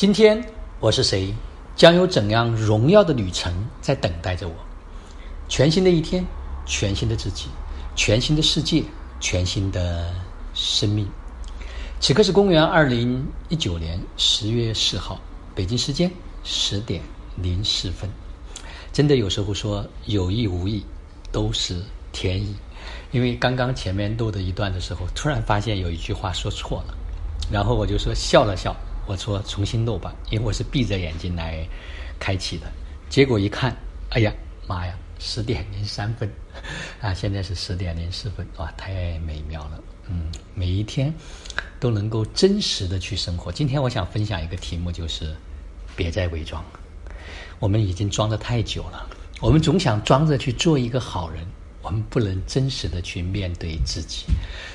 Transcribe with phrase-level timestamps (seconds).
[0.00, 0.42] 今天
[0.80, 1.34] 我是谁？
[1.76, 4.54] 将有怎样荣耀的旅程在等待着我？
[5.46, 6.24] 全新的一天，
[6.64, 7.48] 全新的自己，
[7.94, 8.82] 全新的世界，
[9.20, 10.10] 全新的
[10.54, 11.06] 生命。
[12.00, 15.20] 此刻是公元二零一九年十月四号，
[15.54, 16.10] 北京时间
[16.44, 17.02] 十点
[17.36, 18.08] 零四分。
[18.94, 20.82] 真的有时候说有意无意
[21.30, 21.78] 都是
[22.10, 22.56] 天意，
[23.10, 26.94] 因为刚刚前面录的一段的时候，突然发现有一句话说错了，
[27.52, 28.74] 然后我就说笑了笑。
[29.06, 31.66] 我说重新录吧，因为我是闭着眼睛来
[32.18, 32.66] 开启的。
[33.08, 33.76] 结果一看，
[34.10, 34.32] 哎呀
[34.68, 36.30] 妈呀，十点零三分
[37.02, 37.12] 啊！
[37.12, 39.82] 现在是十点零四分，哇，太美妙了。
[40.08, 41.12] 嗯，每一天
[41.80, 43.50] 都能够真实的去生活。
[43.50, 45.34] 今天我想分享一个题目，就是
[45.96, 46.64] 别再伪装。
[47.58, 49.08] 我们已经装的太久了，
[49.40, 51.44] 我们总想装着去做一个好人，
[51.82, 54.26] 我们不能真实的去面对自己。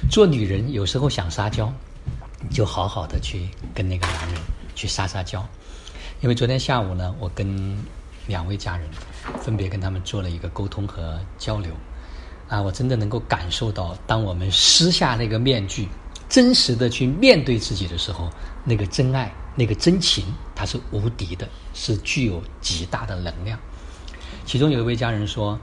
[0.10, 1.74] 做女人有时候想撒娇。
[2.50, 4.38] 就好好的去跟那个男人
[4.76, 5.46] 去撒撒娇，
[6.22, 7.78] 因为昨天下午呢，我跟
[8.28, 8.88] 两位家人
[9.40, 11.72] 分别跟他们做了一个沟通和交流，
[12.48, 15.88] 啊，我真的能够感受到，当我们撕下那个面具，
[16.28, 18.30] 真实的去面对自己的时候，
[18.64, 23.60] 那个真爱、那个真情，它是无敌的，是具有极大的能量。
[24.46, 25.60] 其中有一位家人说：“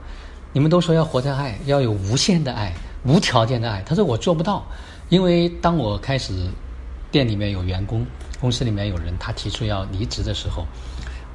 [0.53, 4.65] 你们都说要活在爱，要有无限的爱、无条件的爱。”他说：“我做不到，
[5.09, 6.33] 因为当我开始。”
[7.13, 8.03] 店里面有员工，
[8.41, 10.65] 公司里面有人，他提出要离职的时候，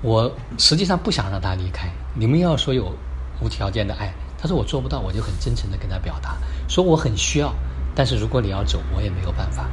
[0.02, 1.88] 我实际上不想让他离开。
[2.16, 2.92] 你们要说有
[3.40, 6.36] 无条件的爱，他说我做不到，我就很真诚的跟他表达，
[6.68, 7.54] 说我很需要，
[7.94, 9.68] 但是如果你要走，我也没有办法。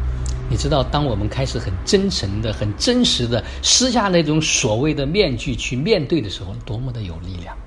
[0.47, 7.57] 你知道，当我们开始很真诚的、很真实的撕下那种所谓的面具去面对的时候，多么的有力量。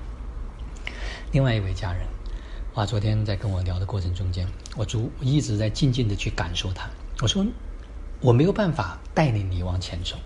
[1.32, 2.06] 另外一位家人，
[2.74, 6.88] 哇，昨天在跟我聊的过程中间，我逐一直在静静的去感受他，
[7.20, 7.44] 我说。
[8.20, 10.16] 我没有办法带领你往前走，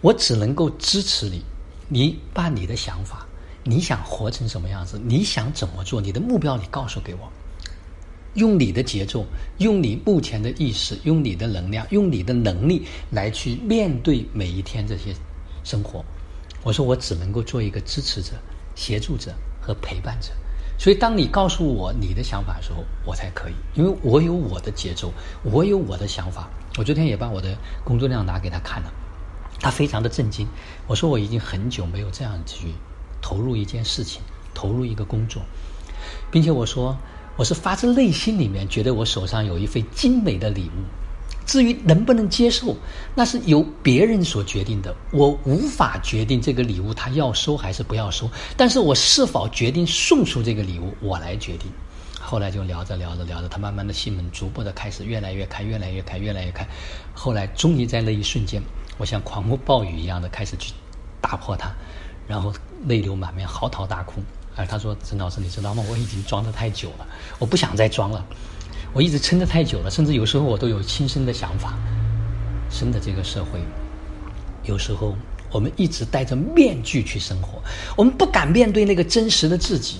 [0.00, 1.42] 我只能够支持你。
[1.88, 3.26] 你把你的想法，
[3.64, 4.98] 你想活成什么样子？
[5.04, 6.00] 你想怎么做？
[6.00, 7.30] 你的目标，你告诉给我。
[8.34, 9.26] 用你的节奏，
[9.58, 15.14] 用你目前的意识，用你的能量，用你的能力来去面对每一天这些
[15.64, 16.02] 生活。
[16.64, 18.32] 我说，我只能够做一个支持者、
[18.74, 20.32] 协助者和陪伴者。
[20.78, 25.12] 所以，当你告诉我你的想法的时候，我才可以，因为我有我的节奏，
[25.42, 26.48] 我有我的想法。
[26.78, 28.92] 我昨天也把我的工作量拿给他看了，
[29.60, 30.48] 他非常的震惊。
[30.86, 32.68] 我说我已经很久没有这样去
[33.20, 34.22] 投入一件事情，
[34.54, 35.42] 投入一个工作，
[36.30, 36.96] 并且我说
[37.36, 40.82] 我是发自内心里面觉得我手上有一份精美的礼物。
[41.44, 42.76] 至于能不能接受，
[43.16, 44.94] 那是由别人所决定的。
[45.10, 51.68] 我无法决定这个礼物他要收还是不要收，但是我是否决定送出这个礼物，我来决定。
[52.32, 56.66] 后来就聊着聊着聊着，他慢慢的心门逐步的开始越来越开，越来越开，越来越开。
[57.12, 58.62] 后来终于在那一瞬间，
[58.96, 60.72] 我像狂风暴雨一样的开始去
[61.20, 61.70] 打破它，
[62.26, 62.50] 然后
[62.86, 64.22] 泪流满面，嚎啕大哭。
[64.56, 65.84] 而他说：“陈老师，你知道吗？
[65.90, 67.06] 我已经装的太久了，
[67.38, 68.24] 我不想再装了。”
[68.94, 71.74] 我一直撑得太久了，甚至有时候我都有轻生的想法。
[72.70, 73.60] 生的这个社会，
[74.64, 75.14] 有时候
[75.50, 77.62] 我们一直戴着面具去生活，
[77.94, 79.98] 我们不敢面对那个真实的自己。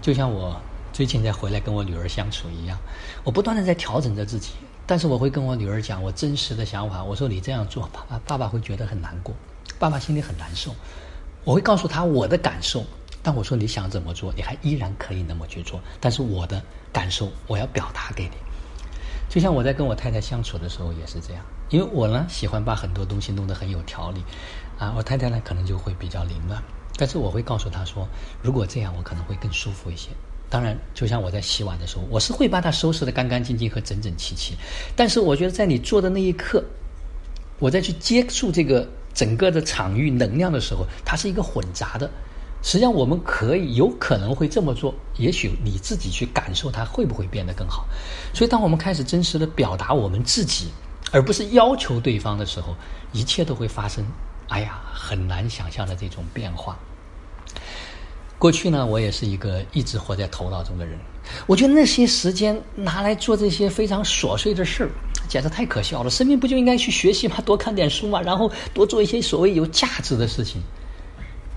[0.00, 0.58] 就像我
[0.92, 2.78] 最近在回来跟我女儿相处一样，
[3.24, 4.52] 我不断的在调整着自己，
[4.86, 7.02] 但是我会跟我女儿讲我真实的想法。
[7.02, 9.34] 我说你这样做，爸爸爸爸会觉得很难过，
[9.78, 10.74] 爸爸心里很难受。
[11.44, 12.84] 我会告诉他我的感受。
[13.24, 15.80] 但我说你想怎么做，你还依然可以那么去做。
[16.00, 16.60] 但是我的
[16.92, 18.32] 感受，我要表达给你。
[19.30, 24.22] 就像我在跟我太太相处的时候也是这样，因为我呢喜欢把很多东西弄得很有条理，
[24.78, 26.62] 啊，我太太呢可能就会比较凌乱。
[26.96, 28.06] 但是我会告诉她说，
[28.42, 30.10] 如果这样，我可能会更舒服一些。
[30.52, 34.54] 当然，就像我在洗碗的时候，我是会把它收拾得干干净净和整整齐齐。
[34.94, 36.62] 但是我觉得在你做的那一刻，
[37.58, 42.10] 我再去接触这个整个的场域能量的时候，它是一个混杂的。
[42.62, 47.86] 实际上，我们可以有可能会这么做，也许你自己去感受它会不会变得更好。
[48.34, 50.68] 所以，当我们开始真实的表达我们自己，
[51.12, 52.76] 而不是要求对方的时候，
[53.12, 54.04] 一切都会发生。
[54.48, 56.78] 哎呀，很难想象的这种变化。
[58.42, 60.98] 过去呢，我也是一个一直活在头脑中的人。
[61.46, 64.90] 我觉得那些时间拿来做这些非常琐碎的事儿，
[65.28, 66.10] 简直太可笑了。
[66.10, 67.36] 生命不就应该去学习吗？
[67.46, 70.60] 多看点书嘛，然后多做一些所谓有价值的事情。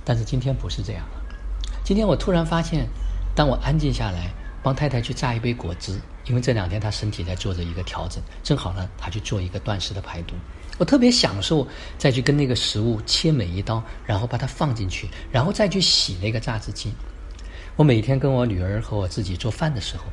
[0.04, 1.26] 但是今天不是这样了。
[1.84, 2.88] 今天我突然发现，
[3.34, 10.36] 当我安静下来，帮太太去榨一杯果汁，因为这两天她身体在做着一个调整，正好呢，她去做一个断食的排毒。
[10.78, 11.68] 我特别享受
[11.98, 16.92] 再去跟那个食物切每一刀，然后把它放进去，然后再去洗那个榨汁机。
[17.76, 20.04] 我每天跟我女儿和我自己做饭的时候，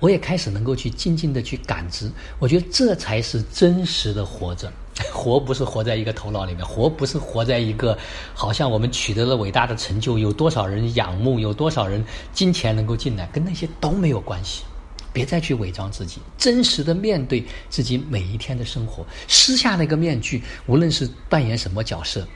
[0.00, 2.10] 我也开始能够去静静的去感知。
[2.38, 4.72] 我觉得这才是真实的活着。
[5.14, 7.96] 活不是活在一个头脑里面，活不是活在一个
[8.34, 14.64] 好像我们取得了伟大的成就，有多少人仰慕，有多少人金钱能够进来，跟那些都没有关系。
[15.12, 22.26] 别再去伪装自己，真实的面对自己每一天的生活，撕下那个面具，无论是扮演什么角色，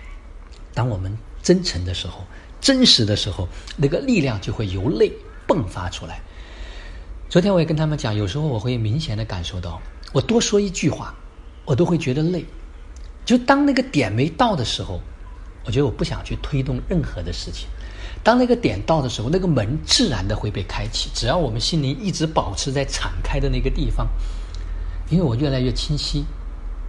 [0.74, 2.24] 当我们真诚的时候，
[2.60, 5.12] 真实的时候，那个力量就会由内
[5.46, 6.20] 迸发出来。
[7.28, 9.80] 昨天我也跟他们讲，有时候我会明显的感受到，
[10.12, 11.14] 我多说一句话，
[11.64, 12.44] 我都会觉得累。
[13.25, 15.00] 就当那个点没到的时候，
[15.64, 17.68] 我觉得我不想去推动任何的事情。
[18.22, 21.10] 当那个点到的时候，那个门自然的会被开启。
[21.12, 24.06] 只要我们心灵一直保持在敞开的那个地方，
[25.10, 26.24] 因为我越来越清晰，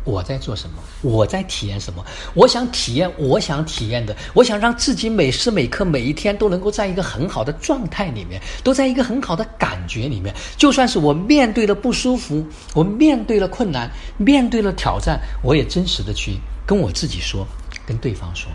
[0.03, 2.05] 我在做什么，我在体验什么。
[2.35, 10.33] 我想体验，我想体验的，我想让自己每时每刻、每一天都能够在一个很好的状态里面，都在一个很好的感觉里面。
[10.55, 12.45] 就算是我面对了不舒服，
[12.75, 17.47] 我面对了困难，面对了挑战，我也真实的去跟我自己说，
[17.87, 18.51] 跟对方说。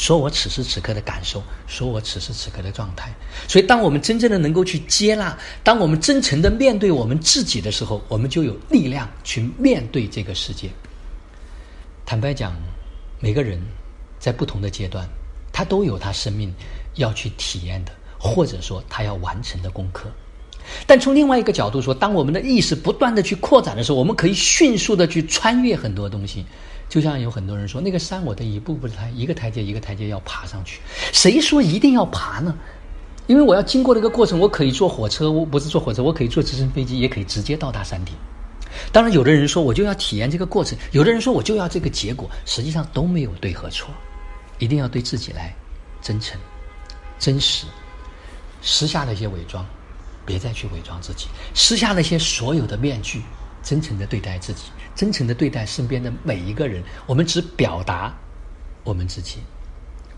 [0.00, 3.12] 说我此时此刻的感受，说我此时此刻的状态。
[3.46, 10.70] 所以，当我们真正的能够去接纳，当我们真诚的面对我们自己的时候，我们就有力量去面对这个世界。
[12.06, 12.56] 坦白讲，
[13.20, 13.60] 每个人
[14.18, 15.06] 在不同的阶段，
[15.52, 16.50] 他都有他生命
[16.94, 20.10] 要去体验的，或者说他要完成的功课。
[20.86, 26.46] 但从另外一个角度说，当我们的意识不断的去扩展的时候，我们可以迅速的去穿越很多东西。
[26.90, 30.80] 就像有很多人说，那个山我得一步步的抬，一个台阶一个台阶要爬上去。
[31.12, 32.52] 谁说一定要爬呢？
[33.28, 38.12] 因为我要经过那个过程，我可以坐火车，我不是坐火车，我可以坐直升飞机，也可以直接到达山顶。
[38.90, 43.88] 当然，有的人说我就要体验这个过程，有的人说我就要这个结果，实际上都没有对和错，
[44.58, 45.54] 一定要对自己来
[46.02, 46.36] 真诚、
[47.20, 47.66] 真实，
[48.62, 49.64] 撕下那些伪装，
[50.26, 53.22] 别再去伪装自己，撕下那些所有的面具，
[53.62, 54.62] 真诚的对待自己。
[55.00, 58.14] 真诚的对待身边的每一个人，我们只表达
[58.84, 59.38] 我们自己，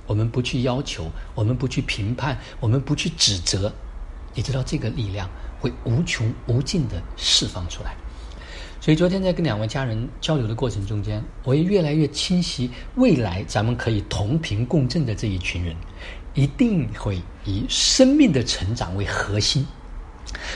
[0.08, 3.72] 我们不去要求，我们不去评判，我们不去指责。
[4.34, 5.30] 你知道这个力量
[5.60, 7.94] 会无穷无尽的释放出来。
[8.80, 15.76] 所以昨天在跟两位家人交流的过程中间，我也越来越清晰，未来咱们可以同频共振的这一群人，
[16.34, 19.64] 一定会以生命的成长为核心。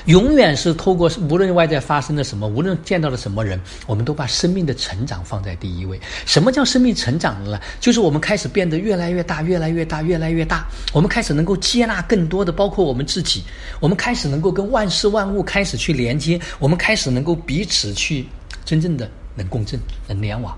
[0.07, 6.01] 永远是透过无论外在发生了什么，无论见到了什么人，我们都把生命的成长放在第一位。
[6.25, 7.61] 什么叫生命成长了呢？
[7.81, 10.67] 就是我们开始变得越来越大，越来越大，越来越大。
[10.93, 13.43] 我们开始能够接纳更多的，包括我们自己。
[13.81, 16.41] 我们开始能够跟万事万物开始去连接。
[16.59, 18.27] 我们开始能够彼此去
[18.65, 20.57] 真正的能共振、能联网。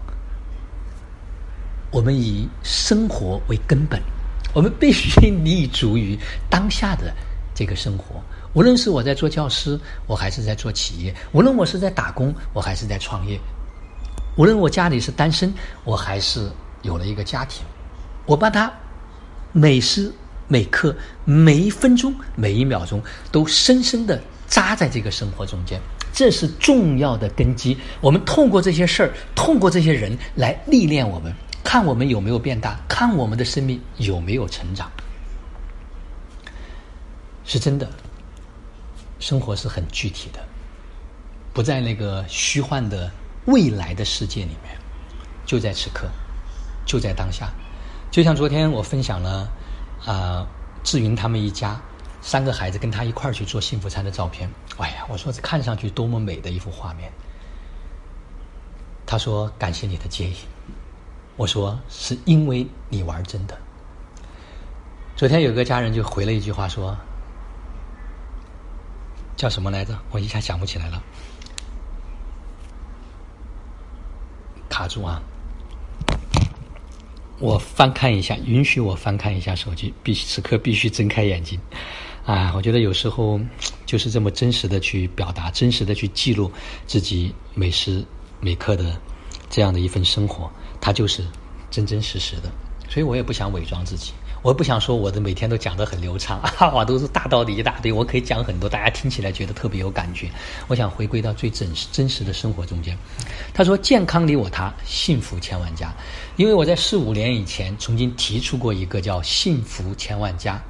[1.90, 3.98] 我们以生活为根本，
[4.52, 6.18] 我们必须 立足于
[6.50, 7.14] 当下的
[7.54, 8.22] 这个生活。
[8.54, 13.38] 无论是我在做教师，我还是在做企业；无论我是在打工，我还是在创业；
[14.36, 15.52] 无论我家里是单身，
[15.84, 16.50] 我还是
[16.82, 17.64] 有了一个家庭，
[18.26, 18.72] 我把它
[19.52, 20.10] 每时
[20.48, 25.78] 每刻、每一分钟、每一秒钟都深深的扎在这个生活中间，
[26.12, 27.76] 这是重要的根基。
[28.00, 34.90] 我们透过这些事儿，透过这些人来历练我们，看我们有没有变大，看我们的生命有没有成长，
[37.44, 37.86] 是真的。
[39.18, 40.40] 生活是很具体的，
[41.52, 43.10] 不在那个虚幻的
[43.46, 44.78] 未来的世界里面，
[45.44, 46.08] 就在此刻，
[46.86, 47.50] 就在当下。
[48.10, 49.50] 就像昨天我分享了
[50.06, 50.46] 啊，
[50.84, 51.80] 志云他们一家
[52.20, 54.48] 三个孩子跟他一块儿去做幸福餐的照片。
[54.76, 57.10] 哎呀，我说这看上去多么美的一幅画面。
[59.04, 60.36] 他说感谢你的建议，
[61.36, 63.58] 我说是因为你玩真的。
[65.16, 66.96] 昨天有个家人就回了一句话说。
[69.38, 69.96] 叫什么来着？
[70.10, 71.00] 我一下想不起来了，
[74.68, 75.22] 卡住啊！
[77.38, 81.56] 我翻看一下，允许我翻看一下手机，必此刻必须睁开眼睛。
[82.26, 83.40] 啊，我觉得有时候
[83.86, 86.50] 就是这么真实的去表达，真实的去记录
[86.84, 88.04] 自己每时
[88.40, 89.00] 每刻的
[89.48, 91.24] 这样的一份生活，它就是
[91.70, 92.50] 真真实实的。
[92.88, 94.12] 所以我也不想伪装自己。
[94.40, 100.30] 我不想说我的每天都讲得很流畅 啊，都是大道理一大堆，我可以讲很多，大家听起来觉得特别有感觉。
[100.68, 102.96] 我想回归到最真实、真实的生活中间。
[103.52, 105.92] 他说：“健康你我他，幸福千万家。”
[106.36, 110.62] 因为我在四五年以前曾经提出过一个叫“幸福千万家”，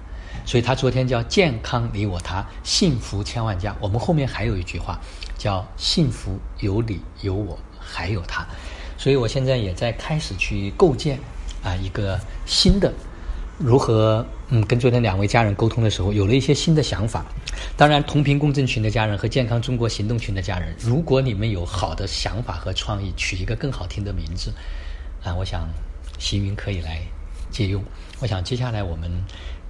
[0.46, 3.76] 所以他昨天叫“健康你我他，幸福千万家”。
[3.80, 4.98] 我们后面还有一句话
[5.36, 8.46] 叫“幸福有你有我还有他”，
[8.96, 11.18] 所以我现在也在开始去构建
[11.62, 12.90] 啊一个新的。
[13.58, 17.26] 如何嗯跟昨天两位家人沟通的时候，有了一些新的想法。
[17.76, 24.52] 当然，同频共振群的家人和健康中国行动群的家人，如果你们有好的想法和创意，取一个更好听的名字，
[25.24, 25.68] 啊，我想
[26.18, 27.00] 行云可以来
[27.50, 27.82] 借用。
[28.20, 29.10] 我想接下来我们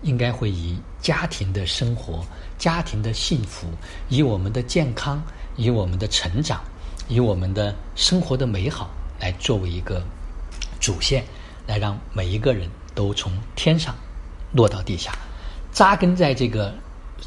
[0.03, 2.23] 应该会以家庭的生活、
[2.59, 3.69] 家庭的幸福，
[4.11, 5.23] 以我们的健康，
[5.57, 6.63] 以我们的成长，
[7.09, 10.03] 以我们的生活的美好，来作为一个
[10.79, 11.25] 主线，
[11.67, 12.69] 来让每一个人
[12.99, 13.95] 都从天上
[14.51, 15.13] 落到地下，
[15.71, 16.75] 扎根在这个。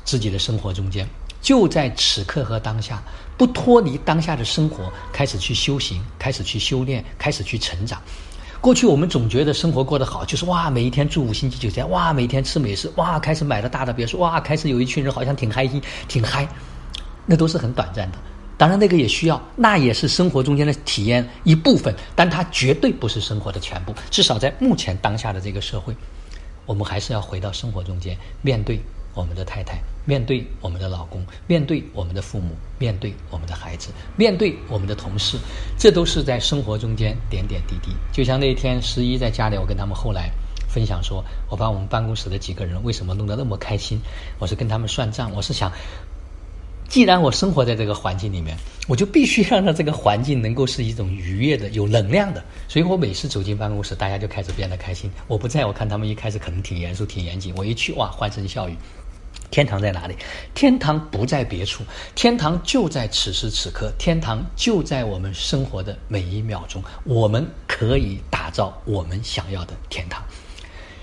[0.06, 1.08] 自己的生活中间，
[1.42, 3.04] 就在此刻和当下，
[3.38, 8.02] 不脱离当下的生活，开始去修行，开始去修炼，开始去成长。
[8.62, 16.48] 过去我们总觉得生活过得好，就是哇，每一天住五星级酒店，哇，每天吃美食，哇，开始买了大的别墅，哇，开始有一群人好像挺嗨心，挺嗨。
[17.26, 18.18] 那都是很短暂的，
[18.62, 23.96] 当然那个也需要，那也是生活中间的体验一部分，但它绝对不是生活的全部。
[24.12, 25.96] 至少在目前当下的这个社会，
[26.68, 28.80] 我们还是要回到生活中间，面对。
[29.14, 35.38] 我们的太太面对我们的老公，面对我们的父母，面对我们的孩子，面对我们的同事，
[35.78, 37.92] 这都是在生活中间点点滴滴。
[38.14, 40.32] 就像那天十一在家里，我跟他们后来
[40.70, 44.00] 分享说，我把我们办公室的几个人为什么弄得那么开心，
[44.40, 45.70] 我是跟他们算账，我是想，
[46.92, 52.44] 既然我生活在这个环境里面，我就必须让它这个环境能够是一种愉悦的、有能量的。
[52.68, 55.10] 所以我每次走进办公室，大家就开始变得开心。
[55.28, 58.76] 我不在我看他们一开始可能挺严肃、挺严谨，我一去哇，欢声笑语。
[59.52, 60.18] 天堂在哪里？
[60.54, 61.82] 天堂不在别处，
[62.14, 66.84] 天堂就在此时此刻，天堂就在我们生活的每一秒钟。
[67.06, 70.22] 我们可以打造我们想要的天堂。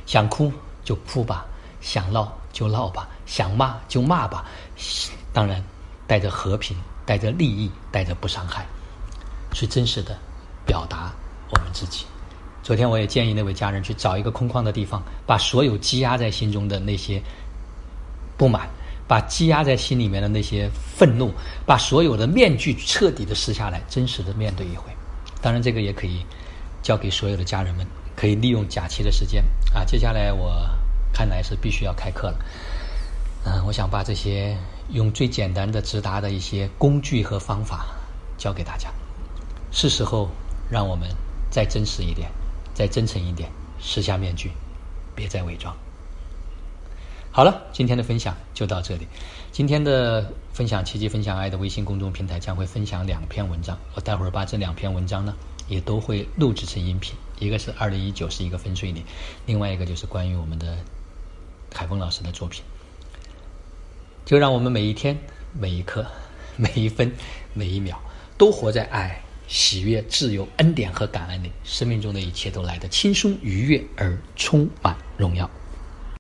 [0.05, 0.53] 想哭
[0.85, 1.47] 就哭吧，
[1.81, 4.45] 想闹就闹吧，想骂就骂吧。
[5.33, 5.63] 当然，
[6.09, 8.67] 带着和平，带着利益，带着不伤害，
[9.53, 10.19] 去真实的
[10.67, 11.13] 表达
[11.53, 12.05] 我们自己。
[12.65, 17.23] 昨天我也建议那位家人去找一个空旷的地方，把所有积压在心中的那些。
[18.39, 18.71] 不满，
[19.09, 21.35] 把积压在心里面的那些愤怒，
[21.67, 24.93] 把所有的面具彻底的撕下来，真实的面对一回。
[25.43, 26.25] 当然，这个也可以
[26.81, 27.85] 交给所有的家人们，
[28.15, 29.43] 可以利用假期的时间
[29.75, 29.85] 啊。
[29.85, 30.71] 接下来我
[31.13, 32.39] 看来是必须要开课了，
[33.45, 34.57] 嗯，我想把这些
[34.91, 37.87] 用最简单的直达的一些工具和方法
[38.37, 38.91] 教给大家。
[39.71, 40.31] 是时候
[40.71, 41.09] 让我们
[41.51, 42.31] 再真实一点，
[42.75, 44.51] 再真诚一点，撕下面具，
[45.15, 45.77] 别再伪装。
[47.31, 49.07] 好了，今天的分享就到这里。
[49.53, 55.35] 今天的分享奇迹分享爱的微信公众平台将会分享两篇文章，我待会儿把这两篇文章呢
[55.69, 57.15] 也都会录制成音频。
[57.39, 59.05] 一个是二零一九是一个分水岭，
[59.47, 60.79] 另外一个就是关于我们的
[61.73, 62.65] 海峰老师的作品。
[64.29, 65.19] 就让我们每一天、
[65.59, 66.07] 每一刻、
[66.57, 67.11] 每一分、
[67.55, 67.99] 每一秒
[68.37, 75.51] 都活在爱、喜悦、自由、恩典和感恩里，生命中的一切都来得轻松、愉悦而充满荣耀。